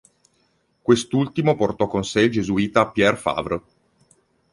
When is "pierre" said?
2.89-3.17